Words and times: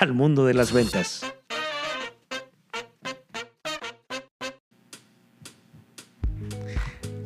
al 0.00 0.12
mundo 0.12 0.44
de 0.44 0.54
las 0.54 0.72
ventas. 0.72 1.24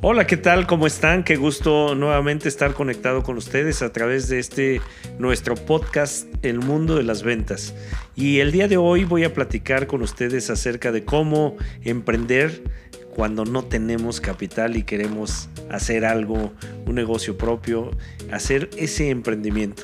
Hola, 0.00 0.26
¿qué 0.26 0.36
tal? 0.36 0.66
¿Cómo 0.66 0.86
están? 0.86 1.24
Qué 1.24 1.36
gusto 1.36 1.94
nuevamente 1.94 2.48
estar 2.48 2.72
conectado 2.74 3.22
con 3.22 3.36
ustedes 3.36 3.82
a 3.82 3.92
través 3.92 4.28
de 4.28 4.38
este 4.38 4.80
nuestro 5.18 5.54
podcast 5.54 6.28
El 6.42 6.60
mundo 6.60 6.96
de 6.96 7.02
las 7.02 7.22
ventas. 7.22 7.74
Y 8.14 8.38
el 8.38 8.52
día 8.52 8.68
de 8.68 8.76
hoy 8.76 9.04
voy 9.04 9.24
a 9.24 9.34
platicar 9.34 9.86
con 9.86 10.02
ustedes 10.02 10.50
acerca 10.50 10.92
de 10.92 11.04
cómo 11.04 11.56
emprender 11.82 12.62
cuando 13.10 13.44
no 13.44 13.64
tenemos 13.64 14.20
capital 14.20 14.76
y 14.76 14.84
queremos 14.84 15.48
hacer 15.70 16.04
algo, 16.04 16.52
un 16.86 16.94
negocio 16.94 17.36
propio, 17.36 17.90
hacer 18.30 18.70
ese 18.76 19.10
emprendimiento. 19.10 19.82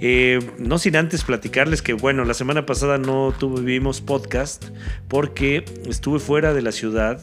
Eh, 0.00 0.40
no 0.58 0.78
sin 0.78 0.96
antes 0.96 1.24
platicarles 1.24 1.82
que, 1.82 1.94
bueno, 1.94 2.24
la 2.24 2.34
semana 2.34 2.66
pasada 2.66 2.98
no 2.98 3.32
tuvimos 3.38 4.00
podcast 4.00 4.66
porque 5.08 5.64
estuve 5.88 6.18
fuera 6.18 6.52
de 6.52 6.62
la 6.62 6.72
ciudad, 6.72 7.22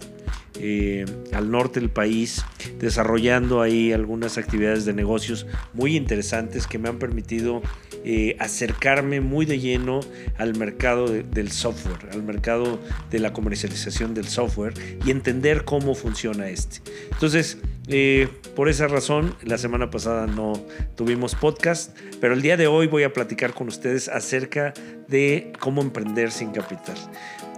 eh, 0.59 1.05
al 1.31 1.51
norte 1.51 1.79
del 1.79 1.89
país, 1.89 2.45
desarrollando 2.79 3.61
ahí 3.61 3.91
algunas 3.91 4.37
actividades 4.37 4.85
de 4.85 4.93
negocios 4.93 5.45
muy 5.73 5.95
interesantes 5.95 6.67
que 6.67 6.79
me 6.79 6.89
han 6.89 6.99
permitido 6.99 7.61
eh, 8.05 8.35
acercarme 8.39 9.21
muy 9.21 9.45
de 9.45 9.59
lleno 9.59 10.01
al 10.37 10.55
mercado 10.57 11.07
de- 11.07 11.23
del 11.23 11.51
software, 11.51 12.09
al 12.11 12.23
mercado 12.23 12.79
de 13.09 13.19
la 13.19 13.31
comercialización 13.33 14.13
del 14.13 14.27
software 14.27 14.73
y 15.05 15.11
entender 15.11 15.63
cómo 15.63 15.95
funciona 15.95 16.49
este. 16.49 16.79
Entonces, 17.11 17.57
eh, 17.87 18.27
por 18.55 18.69
esa 18.69 18.87
razón, 18.87 19.35
la 19.43 19.57
semana 19.57 19.89
pasada 19.89 20.27
no 20.27 20.53
tuvimos 20.95 21.35
podcast, 21.35 21.97
pero 22.21 22.33
el 22.33 22.41
día 22.41 22.57
de 22.57 22.67
hoy 22.67 22.87
voy 22.87 23.03
a 23.03 23.13
platicar 23.13 23.53
con 23.53 23.67
ustedes 23.67 24.07
acerca 24.09 24.73
de 25.07 25.53
cómo 25.59 25.81
emprender 25.81 26.31
sin 26.31 26.51
capital. 26.51 26.95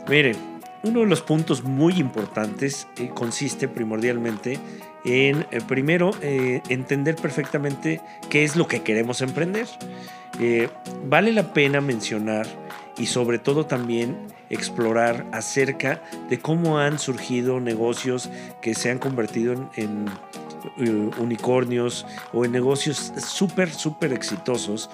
Miren, 0.08 0.36
uno 0.84 1.00
de 1.00 1.08
los 1.08 1.22
puntos 1.22 1.64
muy 1.64 1.94
importantes 2.00 2.88
eh, 2.98 3.10
consiste 3.14 3.68
primordialmente 3.68 4.60
en, 5.04 5.46
primero, 5.68 6.12
entender 6.22 7.16
perfectamente 7.16 8.02
qué 8.30 8.44
es 8.44 8.56
lo 8.56 8.68
que 8.68 8.82
queremos 8.82 9.22
emprender. 9.22 9.68
Eh, 10.40 10.70
vale 11.08 11.32
la 11.32 11.54
pena 11.54 11.82
mencionar 11.82 12.46
y 12.98 13.08
sobre 13.08 13.40
todo 13.40 13.66
también 13.66 14.18
explorar 14.50 15.26
acerca 15.32 16.02
de 16.30 16.40
cómo 16.40 16.80
han 16.80 17.00
surgido 17.00 17.60
negocios 17.60 18.30
que 18.62 18.74
se 18.74 18.92
han 18.92 19.00
convertido 19.00 19.54
en, 19.54 19.70
en, 19.76 20.06
eh, 20.78 21.12
unicornios 21.18 22.06
o 22.34 22.46
en 22.46 22.52
negocios 22.52 23.14
súper, 23.18 23.72
súper 23.72 24.14
exitosos. 24.14 24.90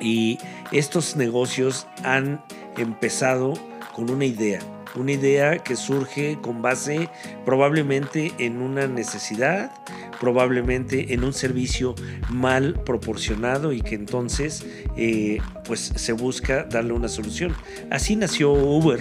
Y 0.00 0.38
estos 0.72 1.16
negocios 1.16 1.86
han 2.02 2.42
empezado 2.76 3.54
con 3.94 4.10
una 4.10 4.24
idea, 4.24 4.60
una 4.96 5.12
idea 5.12 5.58
que 5.58 5.76
surge 5.76 6.38
con 6.40 6.62
base 6.62 7.08
probablemente 7.44 8.32
en 8.38 8.60
una 8.62 8.86
necesidad, 8.86 9.72
probablemente 10.20 11.14
en 11.14 11.24
un 11.24 11.32
servicio 11.32 11.94
mal 12.30 12.80
proporcionado 12.84 13.72
y 13.72 13.80
que 13.80 13.94
entonces 13.94 14.66
eh, 14.96 15.38
pues 15.66 15.80
se 15.80 16.12
busca 16.12 16.64
darle 16.64 16.92
una 16.92 17.08
solución. 17.08 17.54
Así 17.90 18.16
nació 18.16 18.52
Uber. 18.52 19.00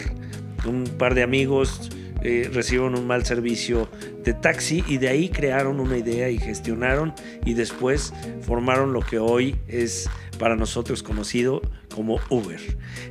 Un 0.66 0.84
par 0.98 1.16
de 1.16 1.24
amigos 1.24 1.90
eh, 2.24 2.50
recibieron 2.54 2.96
un 2.96 3.08
mal 3.08 3.26
servicio 3.26 3.90
de 4.24 4.34
taxi 4.34 4.84
y 4.88 5.00
de 5.00 5.10
ahí 5.10 5.30
crearon 5.30 5.80
una 5.80 5.98
idea 5.98 6.30
y 6.30 6.38
gestionaron 6.38 7.14
y 7.46 7.56
después 7.56 8.14
formaron 8.42 8.94
lo 8.94 9.02
que 9.02 9.18
hoy 9.18 9.56
es 9.68 10.08
para 10.38 10.56
nosotros 10.56 11.02
conocido 11.02 11.62
como 11.94 12.20
Uber. 12.30 12.60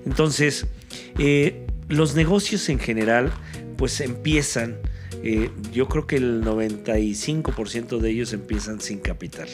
Entonces, 0.06 0.66
eh, 1.18 1.66
los 1.91 2.15
negocios 2.15 2.69
en 2.69 2.78
general 2.78 3.33
pues 3.77 4.01
empiezan, 4.01 4.78
eh, 5.23 5.51
yo 5.73 5.89
creo 5.89 6.06
que 6.06 6.17
el 6.17 6.43
95% 6.43 7.99
de 7.99 8.11
ellos 8.11 8.33
empiezan 8.33 8.81
sin 8.81 9.01
capital. 9.01 9.49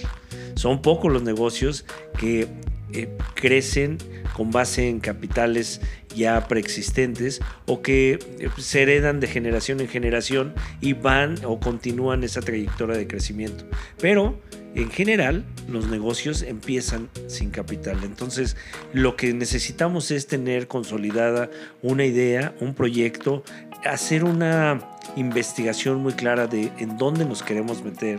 Son 0.55 0.83
pocos 0.83 1.13
los 1.13 1.23
negocios 1.23 1.85
que 2.19 2.47
eh, 2.93 3.09
crecen 3.35 3.99
con 4.35 4.51
base 4.51 4.89
en 4.89 5.01
capitales 5.01 5.81
ya 6.15 6.47
preexistentes 6.49 7.41
o 7.67 7.83
que 7.83 8.19
eh, 8.39 8.49
se 8.59 8.83
heredan 8.83 9.21
de 9.21 9.27
generación 9.27 9.81
en 9.81 9.89
generación 9.89 10.55
y 10.81 10.93
van 10.93 11.37
o 11.45 11.59
continúan 11.59 12.25
esa 12.25 12.41
trayectoria 12.41 12.97
de 12.97 13.07
crecimiento. 13.07 13.65
Pero 14.01 14.39
en 14.75 14.91
general 14.91 15.45
los 15.69 15.89
negocios 15.89 16.43
empiezan 16.43 17.09
sin 17.29 17.51
capital. 17.51 18.05
Entonces 18.05 18.57
lo 18.93 19.17
que 19.17 19.33
necesitamos 19.33 20.11
es 20.11 20.27
tener 20.27 20.69
consolidada 20.69 21.51
una 21.83 22.05
idea, 22.05 22.55
un 22.61 22.75
proyecto, 22.75 23.43
hacer 23.85 24.23
una 24.25 24.81
investigación 25.17 26.03
muy 26.03 26.13
clara 26.13 26.47
de 26.47 26.71
en 26.79 26.99
dónde 26.99 27.25
nos 27.25 27.43
queremos 27.43 27.83
meter 27.83 28.19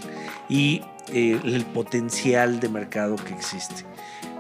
y 0.50 0.82
eh, 1.14 1.40
el 1.44 1.66
potencial 1.66 2.60
de 2.60 2.70
mercado 2.70 3.16
que 3.16 3.34
existe. 3.34 3.86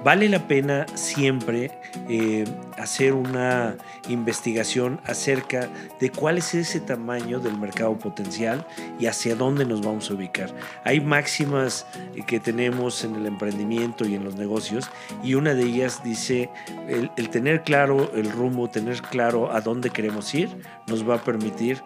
Vale 0.03 0.30
la 0.30 0.47
pena 0.47 0.85
siempre 0.94 1.72
eh, 2.08 2.46
hacer 2.78 3.13
una 3.13 3.75
investigación 4.08 5.02
acerca 5.06 5.68
de 6.00 6.12
cuál 6.12 6.38
es 6.38 6.53
ese 6.53 6.80
tamaño 6.80 7.40
del 7.40 7.58
mercado 7.58 7.97
potencial 7.97 8.66
y 9.00 9.08
hacia 9.08 9.35
dónde 9.35 9.66
nos 9.66 9.81
vamos 9.81 10.09
a 10.09 10.13
ubicar. 10.13 10.53
Hay 10.85 11.02
máximas 11.02 11.88
eh, 12.16 12.24
que 12.25 12.40
tenemos 12.40 13.03
en 13.03 13.16
el 13.16 13.25
emprendimiento 13.25 14.08
y 14.08 14.16
en 14.16 14.24
los 14.24 14.35
negocios 14.35 14.90
y 15.24 15.34
una 15.34 15.53
de 15.53 15.63
ellas 15.63 16.02
dice 16.03 16.50
el, 16.88 17.12
el 17.18 17.29
tener 17.29 17.64
claro 17.64 18.12
el 18.14 18.31
rumbo, 18.31 18.69
tener 18.69 19.02
claro 19.02 19.52
a 19.52 19.62
dónde 19.62 19.90
queremos 19.90 20.34
ir, 20.34 20.50
nos 20.88 21.08
va 21.08 21.16
a 21.16 21.24
permitir 21.24 21.81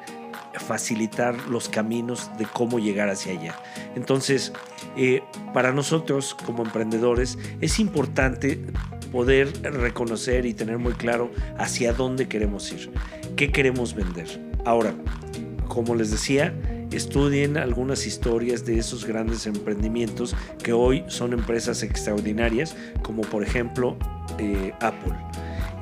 facilitar 0.59 1.35
los 1.47 1.69
caminos 1.69 2.29
de 2.38 2.45
cómo 2.45 2.79
llegar 2.79 3.09
hacia 3.09 3.34
allá. 3.34 3.56
Entonces, 3.95 4.53
eh, 4.97 5.22
para 5.53 5.72
nosotros 5.72 6.35
como 6.45 6.63
emprendedores 6.63 7.38
es 7.62 7.79
importante 7.79 8.59
poder 9.11 9.51
reconocer 9.61 10.45
y 10.45 10.53
tener 10.53 10.78
muy 10.78 10.94
claro 10.94 11.31
hacia 11.57 11.94
dónde 11.94 12.28
queremos 12.28 12.72
ir, 12.72 12.91
qué 13.35 13.51
queremos 13.51 13.94
vender. 13.94 14.28
Ahora, 14.66 14.94
como 15.67 15.95
les 15.95 16.11
decía, 16.11 16.53
estudien 16.91 17.57
algunas 17.57 18.06
historias 18.06 18.66
de 18.66 18.78
esos 18.78 19.06
grandes 19.06 19.47
emprendimientos 19.47 20.35
que 20.63 20.73
hoy 20.73 21.03
son 21.07 21.34
empresas 21.34 21.84
extraordinarias, 21.84 22.75
como 23.01 23.22
por 23.22 23.44
ejemplo 23.44 23.97
eh, 24.38 24.73
Apple. 24.81 25.13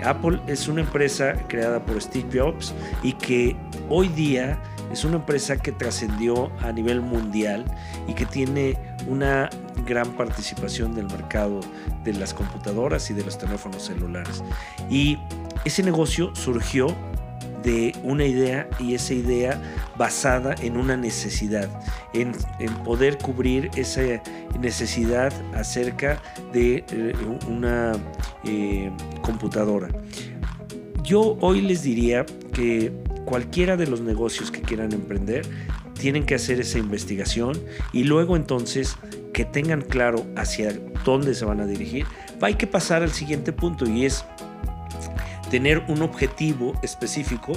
Apple 0.03 0.39
es 0.47 0.67
una 0.67 0.81
empresa 0.81 1.33
creada 1.47 1.83
por 1.85 2.01
Steve 2.01 2.39
Jobs 2.39 2.73
y 3.03 3.13
que 3.13 3.55
hoy 3.89 4.07
día 4.09 4.61
es 4.91 5.03
una 5.03 5.17
empresa 5.17 5.57
que 5.57 5.71
trascendió 5.71 6.51
a 6.61 6.71
nivel 6.71 7.01
mundial 7.01 7.65
y 8.07 8.13
que 8.13 8.25
tiene 8.25 8.77
una 9.07 9.49
gran 9.85 10.11
participación 10.13 10.95
del 10.95 11.05
mercado 11.05 11.59
de 12.03 12.13
las 12.13 12.33
computadoras 12.33 13.09
y 13.11 13.13
de 13.13 13.23
los 13.23 13.37
teléfonos 13.37 13.83
celulares. 13.83 14.43
Y 14.89 15.17
ese 15.65 15.83
negocio 15.83 16.33
surgió 16.35 16.95
de 17.63 17.93
una 18.03 18.25
idea 18.25 18.69
y 18.79 18.93
esa 18.93 19.13
idea 19.13 19.61
basada 19.97 20.55
en 20.61 20.77
una 20.77 20.95
necesidad, 20.95 21.69
en, 22.13 22.33
poder 22.83 23.17
cubrir 23.17 23.69
esa 23.75 24.01
necesidad 24.59 25.33
acerca 25.53 26.21
de 26.53 26.83
eh, 26.91 27.13
una 27.47 27.93
eh, 28.45 28.91
computadora. 29.21 29.89
Yo 31.03 31.37
hoy 31.41 31.61
les 31.61 31.83
diría 31.83 32.25
que 32.53 32.91
cualquiera 33.25 33.77
de 33.77 33.87
los 33.87 34.01
negocios 34.01 34.51
que 34.51 34.61
quieran 34.61 34.91
emprender 34.93 35.45
tienen 35.99 36.25
que 36.25 36.35
hacer 36.35 36.59
esa 36.59 36.79
investigación 36.79 37.59
y 37.93 38.03
luego 38.03 38.35
entonces 38.35 38.95
que 39.33 39.45
tengan 39.45 39.81
claro 39.81 40.25
hacia 40.35 40.73
dónde 41.03 41.33
se 41.33 41.45
van 41.45 41.59
a 41.59 41.65
dirigir 41.65 42.05
hay 42.41 42.55
que 42.55 42.67
pasar 42.67 43.03
al 43.03 43.11
siguiente 43.11 43.51
punto 43.51 43.85
y 43.85 44.05
es 44.05 44.25
tener 45.49 45.83
un 45.87 46.01
objetivo 46.01 46.73
específico 46.81 47.53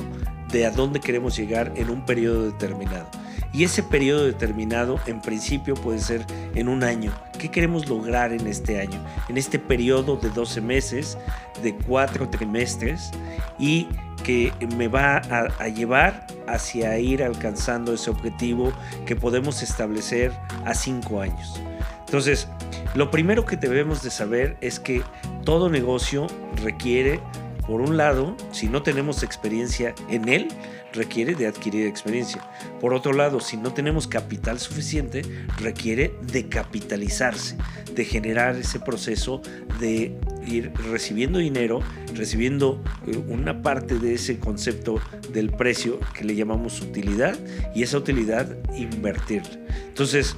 de 0.50 0.66
a 0.66 0.70
dónde 0.70 1.00
queremos 1.00 1.36
llegar 1.36 1.72
en 1.76 1.90
un 1.90 2.04
periodo 2.04 2.50
determinado. 2.50 3.08
Y 3.52 3.64
ese 3.64 3.82
periodo 3.82 4.24
determinado 4.24 4.98
en 5.06 5.20
principio 5.20 5.74
puede 5.74 5.98
ser 5.98 6.24
en 6.54 6.68
un 6.68 6.82
año. 6.82 7.12
¿Qué 7.38 7.50
queremos 7.50 7.86
lograr 7.86 8.32
en 8.32 8.46
este 8.46 8.80
año? 8.80 8.98
En 9.28 9.36
este 9.36 9.58
periodo 9.58 10.16
de 10.16 10.30
12 10.30 10.62
meses, 10.62 11.18
de 11.62 11.74
cuatro 11.74 12.28
trimestres 12.30 13.10
y 13.58 13.88
que 14.24 14.52
me 14.76 14.88
va 14.88 15.16
a, 15.16 15.68
llevar 15.68 16.26
hacia 16.46 16.98
ir 16.98 17.22
alcanzando 17.22 17.92
ese 17.92 18.10
objetivo 18.10 18.72
que 19.04 19.16
podemos 19.16 19.62
establecer 19.62 20.32
a 20.64 20.74
cinco 20.74 21.20
años. 21.20 21.60
Entonces, 22.06 22.48
lo 22.94 23.10
primero 23.10 23.44
que 23.44 23.56
debemos 23.56 24.02
de 24.02 24.10
saber 24.10 24.56
es 24.60 24.78
que 24.78 25.02
todo 25.44 25.68
negocio 25.68 26.26
requiere, 26.62 27.20
por 27.66 27.80
un 27.80 27.96
lado, 27.96 28.36
si 28.50 28.68
no 28.68 28.82
tenemos 28.82 29.22
experiencia 29.22 29.94
en 30.08 30.28
él, 30.28 30.48
requiere 30.92 31.34
de 31.34 31.46
adquirir 31.46 31.86
experiencia. 31.86 32.42
Por 32.80 32.92
otro 32.92 33.12
lado, 33.12 33.40
si 33.40 33.56
no 33.56 33.72
tenemos 33.72 34.06
capital 34.06 34.58
suficiente, 34.58 35.22
requiere 35.58 36.14
de 36.22 36.48
capitalizarse, 36.48 37.56
de 37.94 38.04
generar 38.04 38.56
ese 38.56 38.80
proceso 38.80 39.40
de 39.80 40.18
ir 40.46 40.72
recibiendo 40.90 41.38
dinero, 41.38 41.80
recibiendo 42.14 42.82
eh, 43.06 43.16
una 43.28 43.62
parte 43.62 43.98
de 43.98 44.14
ese 44.14 44.38
concepto 44.38 45.00
del 45.32 45.50
precio 45.50 46.00
que 46.14 46.24
le 46.24 46.34
llamamos 46.34 46.80
utilidad 46.80 47.38
y 47.74 47.82
esa 47.82 47.98
utilidad 47.98 48.56
invertir. 48.76 49.42
Entonces, 49.86 50.36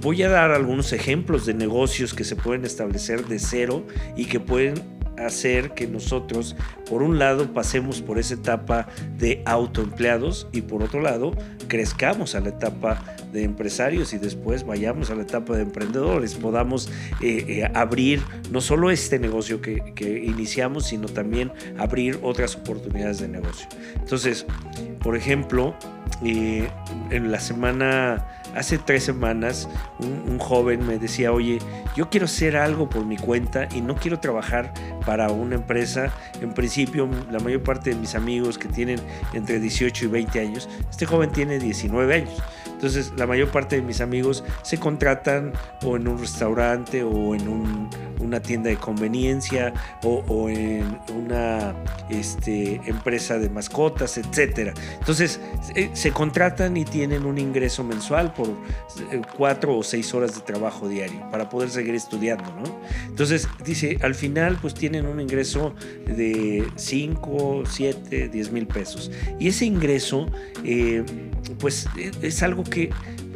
voy 0.00 0.22
a 0.22 0.28
dar 0.28 0.52
algunos 0.52 0.92
ejemplos 0.92 1.44
de 1.46 1.54
negocios 1.54 2.14
que 2.14 2.24
se 2.24 2.36
pueden 2.36 2.64
establecer 2.64 3.26
de 3.26 3.38
cero 3.38 3.86
y 4.16 4.26
que 4.26 4.40
pueden 4.40 5.01
hacer 5.26 5.72
que 5.72 5.86
nosotros, 5.86 6.56
por 6.88 7.02
un 7.02 7.18
lado, 7.18 7.52
pasemos 7.52 8.02
por 8.02 8.18
esa 8.18 8.34
etapa 8.34 8.88
de 9.18 9.42
autoempleados 9.46 10.48
y 10.52 10.62
por 10.62 10.82
otro 10.82 11.00
lado, 11.00 11.32
crezcamos 11.68 12.34
a 12.34 12.40
la 12.40 12.50
etapa 12.50 13.02
de 13.32 13.44
empresarios 13.44 14.12
y 14.12 14.18
después 14.18 14.64
vayamos 14.64 15.10
a 15.10 15.14
la 15.14 15.22
etapa 15.22 15.56
de 15.56 15.62
emprendedores, 15.62 16.34
podamos 16.34 16.88
eh, 17.20 17.44
eh, 17.48 17.70
abrir 17.74 18.20
no 18.50 18.60
solo 18.60 18.90
este 18.90 19.18
negocio 19.18 19.60
que, 19.60 19.94
que 19.94 20.18
iniciamos, 20.24 20.86
sino 20.86 21.08
también 21.08 21.52
abrir 21.78 22.18
otras 22.22 22.56
oportunidades 22.56 23.20
de 23.20 23.28
negocio. 23.28 23.66
Entonces, 23.96 24.46
por 25.02 25.16
ejemplo, 25.16 25.74
eh, 26.24 26.68
en 27.10 27.32
la 27.32 27.40
semana 27.40 28.26
hace 28.54 28.78
tres 28.78 29.04
semanas 29.04 29.68
un, 29.98 30.38
joven 30.38 30.86
me 30.86 30.98
decía, 30.98 31.32
oye, 31.32 31.58
yo 31.96 32.10
quiero 32.10 32.26
hacer 32.26 32.56
algo 32.56 32.88
por 32.88 33.04
mi 33.04 33.16
cuenta 33.16 33.68
y 33.72 33.80
no 33.80 33.94
quiero 33.94 34.18
trabajar 34.18 34.72
para 35.06 35.30
una 35.30 35.54
empresa. 35.54 36.12
En 36.40 36.52
principio, 36.52 37.08
la 37.30 37.38
mayor 37.38 37.62
parte 37.62 37.90
de 37.90 37.96
mis 37.96 38.14
amigos 38.14 38.58
que 38.58 38.68
tienen 38.68 38.98
entre 39.34 39.60
18 39.60 40.06
y 40.06 40.08
20 40.08 40.40
años, 40.40 40.68
este 40.90 41.06
joven 41.06 41.30
tiene 41.30 41.58
19 41.58 42.14
años. 42.14 42.42
Entonces, 42.82 43.12
la 43.16 43.28
mayor 43.28 43.48
parte 43.48 43.76
de 43.76 43.82
mis 43.82 44.00
amigos 44.00 44.42
se 44.62 44.78
contratan 44.78 45.52
o 45.84 45.96
en 45.96 46.08
un 46.08 46.18
restaurante 46.18 47.04
o 47.04 47.32
en 47.36 47.46
un, 47.46 47.88
una 48.18 48.40
tienda 48.40 48.70
de 48.70 48.76
conveniencia 48.76 49.72
o, 50.02 50.48
en 50.48 50.98
una 51.14 51.74
este, 52.10 52.80
empresa 52.86 53.38
de 53.38 53.48
mascotas, 53.50 54.18
etc. 54.18 54.76
Entonces, 54.98 55.40
eh, 55.74 55.90
se 55.92 56.12
contratan 56.12 56.76
y 56.76 56.84
tienen 56.84 57.24
un 57.24 57.38
ingreso 57.38 57.84
mensual 57.84 58.32
por 58.34 58.48
eh, 58.48 59.22
cuatro 59.36 59.76
o 59.76 59.82
seis 59.82 60.12
horas 60.14 60.34
de 60.34 60.40
trabajo 60.42 60.88
diario 60.88 61.28
para 61.30 61.48
poder 61.48 61.70
seguir 61.70 61.94
estudiando, 61.94 62.44
¿no? 62.52 62.80
Entonces, 63.06 63.48
dice, 63.64 63.98
al 64.02 64.14
final, 64.14 64.58
pues 64.60 64.74
tienen 64.74 65.06
un 65.06 65.20
ingreso 65.20 65.74
de 66.06 66.66
5, 66.76 67.64
7, 67.68 68.28
10 68.28 68.52
mil 68.52 68.66
pesos. 68.66 69.10
Y 69.38 69.48
ese 69.48 69.64
ingreso, 69.64 70.26
eh, 70.64 71.04
pues 71.58 71.86
es 71.96 72.42
algo 72.42 72.64
que 72.64 72.90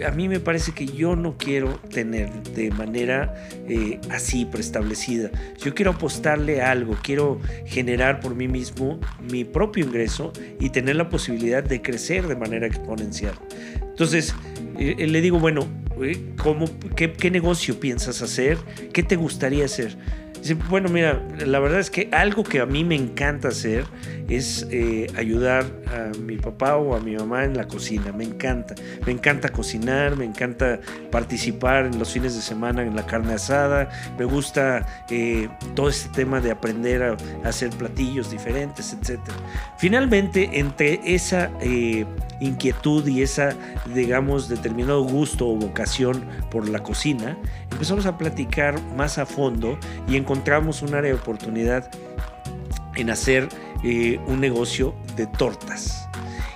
a 0.04 0.10
mí 0.10 0.28
me 0.28 0.40
parece 0.40 0.72
que 0.72 0.86
yo 0.86 1.16
no 1.16 1.36
quiero 1.38 1.80
tener 1.90 2.30
de 2.42 2.70
manera 2.70 3.34
eh, 3.68 4.00
así 4.10 4.44
preestablecida. 4.44 5.30
Yo 5.58 5.74
quiero 5.74 5.92
apostarle 5.92 6.62
a 6.62 6.70
algo, 6.70 6.96
quiero 7.02 7.40
generar 7.64 8.20
por 8.20 8.34
mí 8.34 8.48
mismo 8.48 9.00
mi 9.30 9.44
propio 9.44 9.84
ingreso 9.84 10.32
y 10.60 10.70
tener 10.70 10.96
la 10.96 11.08
posibilidad 11.08 11.62
de 11.62 11.82
crecer 11.82 12.26
de 12.26 12.36
manera 12.36 12.66
exponencial. 12.66 13.34
Entonces, 13.80 14.34
eh, 14.78 15.06
le 15.06 15.20
digo, 15.20 15.38
bueno, 15.38 15.66
eh, 16.02 16.32
¿cómo, 16.42 16.66
qué, 16.94 17.12
¿qué 17.12 17.30
negocio 17.30 17.80
piensas 17.80 18.20
hacer? 18.20 18.58
¿Qué 18.92 19.02
te 19.02 19.16
gustaría 19.16 19.64
hacer? 19.64 19.96
Bueno, 20.68 20.88
mira, 20.88 21.22
la 21.44 21.58
verdad 21.58 21.80
es 21.80 21.90
que 21.90 22.08
algo 22.12 22.44
que 22.44 22.60
a 22.60 22.66
mí 22.66 22.84
me 22.84 22.94
encanta 22.94 23.48
hacer 23.48 23.84
es 24.28 24.66
eh, 24.70 25.06
ayudar 25.16 25.64
a 25.86 26.16
mi 26.18 26.36
papá 26.36 26.76
o 26.76 26.96
a 26.96 27.00
mi 27.00 27.16
mamá 27.16 27.44
en 27.44 27.56
la 27.56 27.68
cocina. 27.68 28.12
Me 28.12 28.24
encanta. 28.24 28.74
Me 29.04 29.12
encanta 29.12 29.50
cocinar, 29.50 30.16
me 30.16 30.24
encanta 30.24 30.80
participar 31.10 31.86
en 31.86 31.98
los 31.98 32.12
fines 32.12 32.34
de 32.34 32.42
semana 32.42 32.82
en 32.82 32.96
la 32.96 33.06
carne 33.06 33.34
asada. 33.34 33.88
Me 34.18 34.24
gusta 34.24 35.04
eh, 35.10 35.48
todo 35.74 35.88
este 35.88 36.08
tema 36.10 36.40
de 36.40 36.50
aprender 36.50 37.02
a, 37.02 37.16
hacer 37.44 37.70
platillos 37.70 38.30
diferentes, 38.30 38.92
etc. 38.92 39.20
Finalmente, 39.78 40.50
entre 40.54 41.00
esa 41.04 41.50
eh, 41.60 42.04
inquietud 42.40 43.06
y 43.06 43.22
esa, 43.22 43.54
digamos, 43.94 44.48
determinado 44.48 45.02
gusto 45.02 45.48
o 45.48 45.56
vocación 45.56 46.24
por 46.50 46.68
la 46.68 46.82
cocina, 46.82 47.36
empezamos 47.72 48.06
a 48.06 48.16
platicar 48.16 48.80
más 48.96 49.18
a 49.18 49.26
fondo 49.26 49.78
y 50.08 50.16
encontramos 50.16 50.82
un 50.82 50.94
área 50.94 51.12
de 51.12 51.18
oportunidad 51.18 51.90
en 52.94 53.10
hacer 53.10 53.48
eh, 53.84 54.18
un 54.26 54.40
negocio 54.40 54.94
de 55.16 55.26
tortas. 55.26 56.08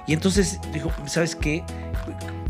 Y 0.06 0.12
entonces 0.12 0.60
dijo, 0.72 0.90
¿sabes 1.06 1.36
qué? 1.36 1.62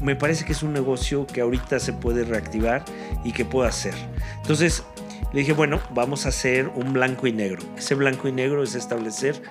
Me 0.01 0.17
parece 0.17 0.45
que 0.45 0.53
es 0.53 0.63
un 0.63 0.73
negocio 0.73 1.27
que 1.27 1.41
ahorita 1.41 1.79
se 1.79 1.93
puede 1.93 2.25
reactivar 2.25 2.85
y 3.25 3.33
que 3.33 3.45
puedo 3.45 3.69
hacer. 3.69 3.95
Entonces 4.41 4.85
le 5.33 5.41
dije, 5.41 5.53
bueno, 5.53 5.81
vamos 5.91 6.27
a 6.27 6.31
hacer 6.31 6.69
un 6.69 6.93
blanco 6.93 7.27
y 7.27 7.33
negro. 7.33 7.63
Ese 7.77 7.95
blanco 7.95 8.29
y 8.29 8.33
negro 8.33 8.63
es 8.63 8.75
establecer 8.75 9.43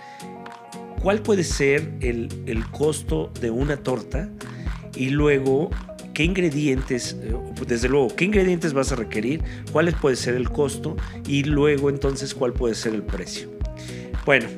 cuál 1.01 1.21
puede 1.21 1.43
ser 1.43 1.93
el, 2.01 2.43
el 2.47 2.69
costo 2.71 3.31
de 3.39 3.51
una 3.51 3.77
torta 3.77 4.29
y 4.95 5.09
luego 5.09 5.69
qué 6.19 6.25
ingredientes, 6.25 7.15
eh, 7.23 7.33
desde 7.65 7.87
luego, 7.87 8.13
qué 8.13 8.25
ingredientes 8.25 8.73
vas 8.73 8.91
a 8.91 8.97
requerir, 8.97 9.41
cuál 9.71 9.87
puede 9.93 10.17
ser 10.17 10.35
el 10.35 10.49
costo 10.49 10.97
y 11.25 11.43
luego 11.43 11.89
entonces 11.89 12.35
cuál 12.35 12.51
puede 12.51 12.75
ser 12.75 12.93
el 12.93 13.03
precio. 13.03 13.49
Bueno, 14.25 14.49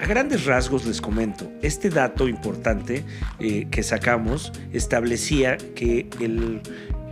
a 0.00 0.06
grandes 0.06 0.46
rasgos 0.46 0.84
les 0.84 1.00
comento, 1.00 1.48
este 1.62 1.90
dato 1.90 2.26
importante 2.26 3.04
eh, 3.38 3.68
que 3.70 3.84
sacamos 3.84 4.50
establecía 4.72 5.58
que 5.76 6.08
el 6.18 6.60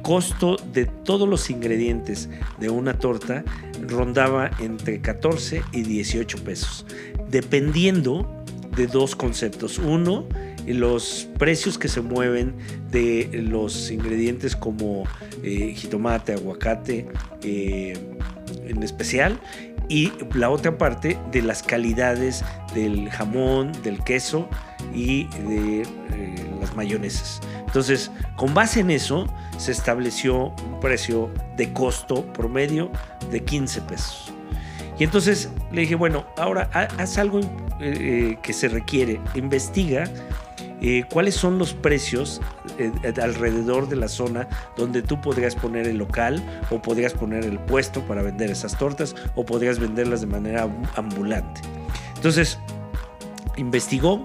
costo 0.02 0.56
de 0.72 0.86
todos 0.86 1.28
los 1.28 1.48
ingredientes 1.48 2.28
de 2.58 2.70
una 2.70 2.98
torta 2.98 3.44
rondaba 3.80 4.50
entre 4.58 5.00
14 5.02 5.62
y 5.70 5.82
18 5.82 6.42
pesos, 6.42 6.84
dependiendo 7.30 8.44
de 8.74 8.88
dos 8.88 9.14
conceptos. 9.14 9.78
Uno, 9.78 10.26
los 10.66 11.28
precios 11.38 11.76
que 11.78 11.88
se 11.88 12.00
mueven 12.00 12.54
de 12.90 13.28
los 13.44 13.90
ingredientes 13.90 14.56
como 14.56 15.04
eh, 15.42 15.74
jitomate, 15.74 16.32
aguacate 16.32 17.06
eh, 17.42 17.98
en 18.66 18.82
especial 18.82 19.38
y 19.88 20.12
la 20.34 20.48
otra 20.48 20.78
parte 20.78 21.18
de 21.30 21.42
las 21.42 21.62
calidades 21.62 22.42
del 22.74 23.10
jamón, 23.10 23.72
del 23.82 24.02
queso 24.02 24.48
y 24.94 25.24
de 25.46 25.82
eh, 25.82 25.86
las 26.60 26.74
mayonesas. 26.74 27.40
Entonces, 27.66 28.10
con 28.36 28.54
base 28.54 28.80
en 28.80 28.90
eso, 28.90 29.26
se 29.58 29.72
estableció 29.72 30.54
un 30.64 30.80
precio 30.80 31.30
de 31.56 31.72
costo 31.72 32.24
promedio 32.32 32.90
de 33.30 33.42
15 33.42 33.82
pesos. 33.82 34.32
Y 34.98 35.04
entonces 35.04 35.50
le 35.72 35.82
dije, 35.82 35.96
bueno, 35.96 36.24
ahora 36.38 36.70
haz 36.72 37.18
algo 37.18 37.40
que 37.80 38.52
se 38.52 38.68
requiere, 38.68 39.20
investiga 39.34 40.08
eh, 40.86 41.06
cuáles 41.10 41.34
son 41.34 41.58
los 41.58 41.72
precios 41.72 42.42
eh, 42.78 42.92
alrededor 43.22 43.88
de 43.88 43.96
la 43.96 44.06
zona 44.06 44.50
donde 44.76 45.00
tú 45.00 45.18
podrías 45.18 45.54
poner 45.54 45.88
el 45.88 45.96
local 45.96 46.44
o 46.68 46.82
podrías 46.82 47.14
poner 47.14 47.46
el 47.46 47.58
puesto 47.58 48.02
para 48.02 48.20
vender 48.20 48.50
esas 48.50 48.76
tortas 48.76 49.16
o 49.34 49.46
podrías 49.46 49.78
venderlas 49.78 50.20
de 50.20 50.26
manera 50.26 50.68
ambulante. 50.94 51.62
Entonces, 52.16 52.58
investigó. 53.56 54.22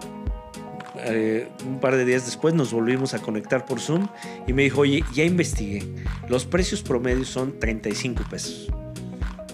Eh, 1.05 1.47
un 1.65 1.79
par 1.79 1.95
de 1.95 2.03
días 2.03 2.25
después 2.25 2.53
nos 2.53 2.73
volvimos 2.73 3.13
a 3.13 3.19
conectar 3.19 3.63
por 3.63 3.79
Zoom 3.79 4.09
y 4.45 4.51
me 4.51 4.63
dijo, 4.63 4.81
oye, 4.81 5.01
ya 5.13 5.23
investigué. 5.23 5.81
Los 6.27 6.45
precios 6.45 6.81
promedios 6.81 7.29
son 7.29 7.57
35 7.57 8.23
pesos. 8.29 8.69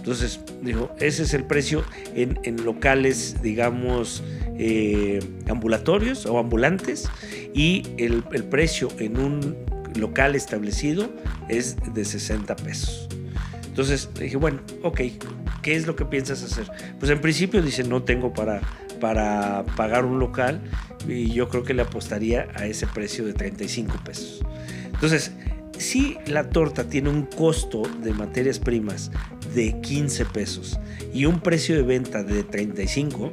Entonces, 0.06 0.40
dijo, 0.62 0.92
ese 1.00 1.24
es 1.24 1.34
el 1.34 1.46
precio 1.46 1.84
en, 2.14 2.64
locales, 2.64 3.42
digamos, 3.42 4.24
eh, 4.60 5.18
ambulatorios 5.50 6.28
o 6.28 6.38
ambulantes 6.38 7.10
y 7.56 7.82
el, 7.98 8.24
el, 8.32 8.44
precio 8.44 8.90
en 9.00 9.18
un 9.18 9.56
local 9.96 10.36
establecido 10.36 11.10
es 11.50 11.78
de 11.92 12.06
60 12.06 12.56
pesos. 12.58 13.10
Entonces 13.66 14.08
dije, 14.20 14.38
bueno, 14.38 14.60
ok, 14.84 15.02
¿qué 15.64 15.76
es 15.76 15.88
lo 15.88 15.96
que 15.96 16.06
piensas 16.06 16.44
hacer? 16.44 16.68
Pues 17.00 17.10
en 17.10 17.20
principio 17.20 17.64
dice, 17.64 17.84
no 17.84 18.04
tengo 18.04 18.32
para, 18.32 18.62
para 19.02 19.66
pagar 19.76 20.06
un 20.06 20.20
local 20.20 20.62
y 21.08 21.32
yo 21.32 21.50
creo 21.50 21.64
que 21.64 21.74
le 21.74 21.82
apostaría 21.82 22.48
a 22.54 22.68
ese 22.68 22.86
precio 22.86 23.26
de 23.26 23.34
35 23.34 23.98
pesos. 24.06 24.46
Entonces, 24.94 25.32
si 25.80 26.18
la 26.28 26.50
torta 26.50 26.88
tiene 26.88 27.10
un 27.10 27.24
costo 27.24 27.84
de 28.04 28.14
materias 28.14 28.60
primas 28.60 29.12
de 29.56 29.80
15 29.82 30.26
pesos 30.26 30.80
y 31.14 31.26
un 31.26 31.40
precio 31.40 31.76
de 31.76 31.82
venta 31.82 32.24
de 32.24 32.44
35, 32.44 33.32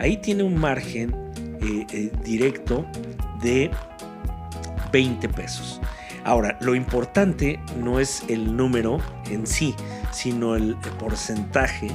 ahí 0.00 0.16
tiene 0.18 0.42
un 0.42 0.58
margen 0.58 1.14
eh, 1.62 1.86
eh, 1.92 2.10
directo 2.24 2.84
de 3.40 3.70
20 4.92 5.28
pesos. 5.28 5.80
Ahora, 6.24 6.58
lo 6.60 6.74
importante 6.74 7.60
no 7.78 8.00
es 8.00 8.24
el 8.28 8.56
número 8.56 8.98
en 9.30 9.46
sí, 9.46 9.74
sino 10.10 10.56
el 10.56 10.76
porcentaje 10.98 11.88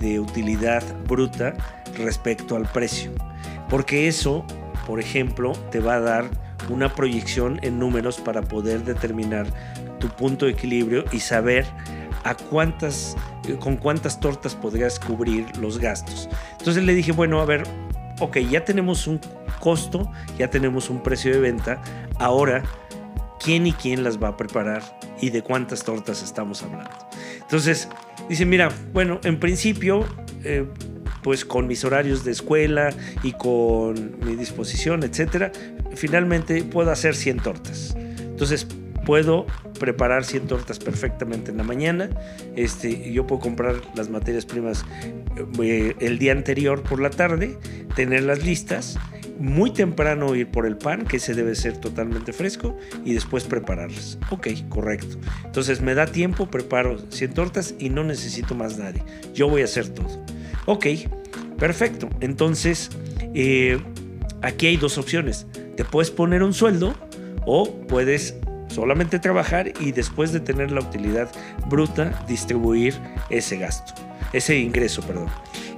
de 0.00 0.18
utilidad 0.18 0.82
bruta 1.06 1.54
respecto 1.96 2.56
al 2.56 2.64
precio. 2.64 3.12
Porque 3.68 4.08
eso, 4.08 4.44
por 4.86 4.98
ejemplo, 4.98 5.52
te 5.70 5.78
va 5.78 5.94
a 5.94 6.00
dar 6.00 6.30
una 6.68 6.94
proyección 6.94 7.60
en 7.62 7.78
números 7.78 8.20
para 8.20 8.42
poder 8.42 8.84
determinar 8.84 9.46
tu 10.00 10.08
punto 10.08 10.46
de 10.46 10.52
equilibrio 10.52 11.04
y 11.12 11.20
saber 11.20 11.64
a 12.24 12.34
cuántas, 12.34 13.16
con 13.60 13.76
cuántas 13.76 14.18
tortas 14.18 14.54
podrías 14.54 14.98
cubrir 14.98 15.56
los 15.58 15.78
gastos. 15.78 16.28
Entonces 16.58 16.82
le 16.82 16.94
dije, 16.94 17.12
bueno, 17.12 17.40
a 17.40 17.44
ver, 17.44 17.64
ok, 18.20 18.38
ya 18.38 18.64
tenemos 18.64 19.06
un 19.06 19.20
costo, 19.60 20.10
ya 20.38 20.50
tenemos 20.50 20.90
un 20.90 21.02
precio 21.02 21.32
de 21.32 21.40
venta, 21.40 21.80
ahora, 22.18 22.62
¿quién 23.38 23.66
y 23.66 23.72
quién 23.72 24.02
las 24.02 24.22
va 24.22 24.28
a 24.28 24.36
preparar 24.36 24.82
y 25.20 25.30
de 25.30 25.42
cuántas 25.42 25.84
tortas 25.84 26.22
estamos 26.22 26.62
hablando? 26.62 26.90
Entonces, 27.40 27.88
dice, 28.28 28.44
mira, 28.46 28.70
bueno, 28.92 29.20
en 29.24 29.38
principio... 29.38 30.04
Eh, 30.42 30.66
pues 31.22 31.46
con 31.46 31.66
mis 31.66 31.82
horarios 31.86 32.22
de 32.22 32.32
escuela 32.32 32.90
y 33.22 33.32
con 33.32 34.18
mi 34.26 34.36
disposición, 34.36 35.02
etcétera, 35.04 35.50
finalmente 35.94 36.62
puedo 36.62 36.90
hacer 36.90 37.16
100 37.16 37.38
tortas. 37.38 37.96
Entonces, 37.96 38.66
puedo 39.04 39.46
preparar 39.78 40.24
100 40.24 40.46
tortas 40.46 40.78
perfectamente 40.78 41.50
en 41.50 41.56
la 41.56 41.64
mañana. 41.64 42.10
Este, 42.56 43.12
yo 43.12 43.26
puedo 43.26 43.40
comprar 43.40 43.76
las 43.94 44.08
materias 44.08 44.46
primas 44.46 44.84
eh, 45.62 45.94
el 46.00 46.18
día 46.18 46.32
anterior 46.32 46.82
por 46.82 47.00
la 47.00 47.10
tarde, 47.10 47.58
tenerlas 47.94 48.44
listas, 48.44 48.98
muy 49.38 49.70
temprano 49.72 50.34
ir 50.34 50.48
por 50.48 50.66
el 50.66 50.76
pan, 50.76 51.04
que 51.04 51.16
ese 51.16 51.34
debe 51.34 51.54
ser 51.54 51.78
totalmente 51.78 52.32
fresco, 52.32 52.76
y 53.04 53.14
después 53.14 53.44
prepararlas. 53.44 54.18
Ok, 54.30 54.48
correcto. 54.68 55.18
Entonces 55.44 55.80
me 55.80 55.94
da 55.94 56.06
tiempo, 56.06 56.50
preparo 56.50 56.98
100 57.10 57.34
tortas 57.34 57.74
y 57.78 57.90
no 57.90 58.04
necesito 58.04 58.54
más 58.54 58.78
nadie. 58.78 59.02
Yo 59.34 59.48
voy 59.48 59.62
a 59.62 59.64
hacer 59.64 59.88
todo. 59.88 60.24
Ok, 60.66 60.86
perfecto. 61.58 62.08
Entonces, 62.20 62.90
eh, 63.34 63.80
aquí 64.42 64.66
hay 64.66 64.76
dos 64.76 64.98
opciones. 64.98 65.46
Te 65.76 65.84
puedes 65.84 66.10
poner 66.10 66.42
un 66.42 66.54
sueldo 66.54 66.94
o 67.46 67.86
puedes 67.86 68.36
solamente 68.74 69.18
trabajar 69.18 69.72
y 69.80 69.92
después 69.92 70.32
de 70.32 70.40
tener 70.40 70.70
la 70.70 70.80
utilidad 70.80 71.30
bruta 71.68 72.24
distribuir 72.26 72.98
ese 73.30 73.56
gasto, 73.56 73.94
ese 74.32 74.58
ingreso, 74.58 75.02
perdón. 75.02 75.28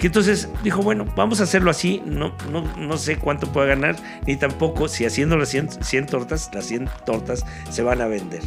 Entonces 0.07 0.49
dijo, 0.63 0.83
bueno, 0.83 1.05
vamos 1.17 1.41
a 1.41 1.45
hacerlo 1.45 1.69
así, 1.69 2.01
no, 2.07 2.33
no, 2.51 2.63
no 2.77 2.97
sé 2.97 3.17
cuánto 3.17 3.51
pueda 3.53 3.67
ganar, 3.67 3.97
ni 4.25 4.37
tampoco 4.37 4.87
si 4.87 5.05
haciendo 5.05 5.37
las 5.37 5.49
100, 5.49 5.83
100, 5.83 6.07
tortas, 6.07 6.51
las 6.55 6.67
100 6.67 6.89
tortas 7.05 7.45
se 7.71 7.83
van 7.83 8.01
a 8.01 8.07
vender. 8.07 8.43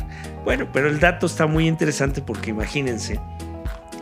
Bueno, 0.46 0.70
pero 0.72 0.88
el 0.88 1.02
dato 1.02 1.26
está 1.26 1.48
muy 1.48 1.68
interesante 1.68 2.22
porque 2.22 2.52
imagínense, 2.52 3.20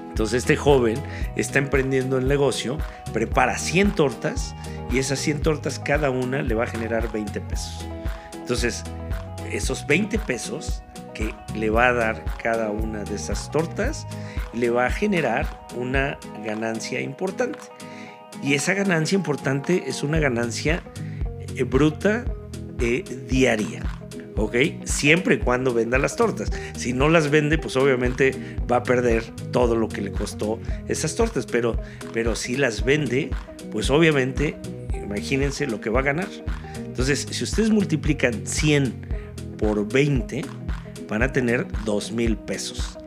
entonces 0.10 0.44
este 0.44 0.56
joven 0.56 1.00
está 1.36 1.58
emprendiendo 1.58 2.20
el 2.20 2.27
negocio, 2.27 2.77
prepara 3.12 3.58
100 3.58 3.92
tortas 3.92 4.56
y 4.92 5.00
esas 5.00 5.18
100 5.18 5.42
tortas 5.42 5.80
cada 5.80 6.12
una 6.12 6.44
le 6.44 6.54
va 6.54 6.66
a 6.66 6.68
generar 6.68 7.12
20 7.12 7.42
pesos. 7.42 7.88
Entonces, 8.36 8.84
esos 9.51 9.86
20 9.88 10.20
pesos 10.20 10.84
que 11.13 11.34
le 11.56 11.70
va 11.70 11.88
a 11.88 11.94
dar 11.94 12.24
cada 12.42 12.70
una 12.70 13.04
de 13.04 13.16
esas 13.16 13.50
tortas 13.51 14.06
le 14.54 14.70
va 14.70 14.86
a 14.86 14.92
generar 14.92 15.66
una 15.75 16.18
ganancia 16.46 17.01
importante. 17.01 17.60
Y 18.44 18.54
esa 18.54 18.74
ganancia 18.74 19.16
importante 19.16 19.84
es 19.88 20.04
una 20.04 20.20
ganancia 20.20 20.84
eh, 21.56 21.63
bruta 21.63 22.25
eh, 22.80 23.04
diaria. 23.27 23.82
¿ok? 24.36 24.56
Siempre 24.84 25.36
y 25.36 25.38
cuando 25.39 25.74
venda 25.74 25.98
las 25.98 26.16
tortas. 26.16 26.51
Si 26.75 26.94
no 26.94 27.10
las 27.10 27.30
vende, 27.32 27.58
pues 27.58 27.75
obviamente 27.75 28.58
va 28.72 28.77
a 28.77 28.84
perder 28.84 29.24
todo 29.51 29.75
lo 29.75 29.89
que 29.89 30.01
le 30.01 30.12
costó 30.12 30.60
esas 30.88 31.16
tortas, 31.16 31.46
pero, 31.46 31.80
pero 32.13 32.36
si 32.36 32.56
las 32.56 32.86
vende, 32.86 33.32
pues 33.72 33.89
obviamente, 33.89 34.56
imagínense 34.94 35.66
lo 35.66 35.82
que 35.82 35.89
va 35.89 36.01
a 36.01 36.04
ganar. 36.04 36.27
Entonces, 36.77 37.27
si 37.30 37.44
ustedes 37.44 37.72
multiplican 37.72 38.46
100 38.46 39.07
por 39.58 39.88
20, 39.88 40.44
van 41.10 41.24
a 41.24 41.32
tener 41.32 41.68
2 41.86 42.12
mil 42.12 42.38
pesos. 42.38 42.98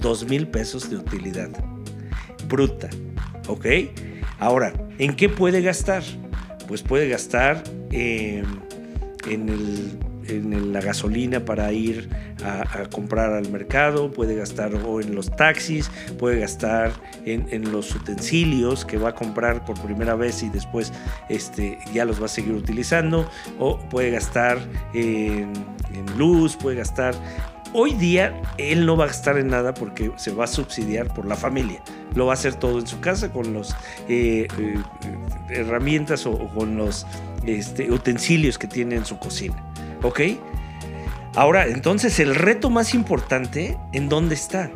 2 0.00 0.28
mil 0.28 0.46
pesos 0.48 0.90
de 0.90 0.96
utilidad 0.96 1.50
bruta, 2.48 2.90
¿ok? 3.48 3.66
Ahora, 4.38 4.72
¿en 4.98 5.16
qué 5.16 5.28
puede 5.28 5.62
gastar? 5.62 6.02
Pues 6.68 6.82
puede 6.82 7.08
gastar 7.08 7.62
en 7.90 8.46
el 9.26 9.98
en 10.28 10.72
la 10.72 10.80
gasolina 10.80 11.44
para 11.44 11.72
ir 11.72 12.08
a, 12.44 12.84
comprar 12.90 13.32
al 13.32 13.50
mercado, 13.50 14.10
puede 14.10 14.34
gastar 14.34 14.74
o 14.74 15.00
en 15.00 15.14
los 15.14 15.34
taxis, 15.34 15.90
puede 16.18 16.40
gastar 16.40 16.92
en, 17.24 17.72
los 17.72 17.94
utensilios 17.94 18.84
que 18.84 18.98
va 18.98 19.10
a 19.10 19.14
comprar 19.14 19.64
por 19.64 19.80
primera 19.80 20.14
vez 20.14 20.42
y 20.42 20.50
después 20.50 20.92
este, 21.28 21.78
ya 21.92 22.04
los 22.04 22.20
va 22.20 22.26
a 22.26 22.28
seguir 22.28 22.52
utilizando, 22.52 23.28
o 23.58 23.78
puede 23.88 24.10
gastar 24.10 24.58
en, 24.92 25.52
luz, 26.16 26.56
puede 26.56 26.76
gastar 26.76 27.14
Hoy 27.76 27.92
día 27.94 28.40
él 28.56 28.86
no 28.86 28.96
va 28.96 29.02
a 29.02 29.06
gastar 29.08 29.36
en 29.36 29.48
nada 29.48 29.74
porque 29.74 30.12
se 30.14 30.30
va 30.30 30.44
a 30.44 30.46
subsidiar 30.46 31.12
por 31.12 31.26
la 31.26 31.34
familia. 31.34 31.82
Lo 32.14 32.26
va 32.26 32.32
a 32.32 32.34
hacer 32.34 32.54
todo 32.54 32.78
en 32.78 32.86
su 32.86 33.00
casa 33.00 33.32
con 33.32 33.52
las 33.52 33.74
eh, 34.08 34.46
eh, 34.56 34.82
herramientas 35.48 36.24
o, 36.24 36.38
con 36.54 36.76
los 36.76 37.04
este, 37.44 37.90
utensilios 37.90 38.58
que 38.58 38.68
tiene 38.68 38.94
en 38.94 39.04
su 39.04 39.18
cocina. 39.18 39.73
¿Ok? 40.04 40.20
Ahora, 41.34 41.66
entonces 41.66 42.20
el 42.20 42.34
reto 42.34 42.68
más 42.70 42.94
importante, 42.94 43.76
¿en 43.92 44.10
dónde 44.10 44.34
está? 44.34 44.70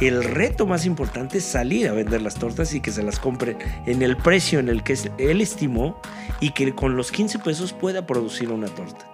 El 0.00 0.24
reto 0.24 0.66
más 0.66 0.84
importante 0.84 1.38
es 1.38 1.44
salir 1.44 1.88
a 1.88 1.92
vender 1.92 2.20
las 2.20 2.34
tortas 2.34 2.74
y 2.74 2.80
que 2.80 2.90
se 2.90 3.04
las 3.04 3.20
compren 3.20 3.56
en 3.86 4.02
el 4.02 4.16
precio 4.16 4.58
en 4.58 4.68
el 4.68 4.82
que 4.82 4.98
él 5.18 5.40
estimó 5.40 6.02
y 6.40 6.50
que 6.50 6.74
con 6.74 6.96
los 6.96 7.12
15 7.12 7.38
pesos 7.38 7.72
pueda 7.72 8.04
producir 8.04 8.50
una 8.50 8.66
torta. 8.66 9.08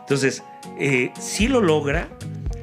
Entonces, 0.00 0.42
eh, 0.80 1.12
si 1.20 1.46
lo 1.46 1.60
logra, 1.60 2.08